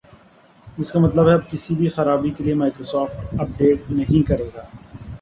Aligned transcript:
جس 0.77 0.91
کا 0.91 0.99
مطلب 0.99 1.27
ہے 1.27 1.33
اب 1.33 1.41
کسی 1.51 1.75
بھی 1.75 1.89
خرابی 1.97 2.29
کے 2.31 2.43
لئے 2.43 2.53
مائیکروسافٹ 2.55 3.39
اپ 3.39 3.57
ڈیٹ 3.57 3.89
نہیں 3.91 4.27
کرے 4.27 4.49
گا 4.55 4.65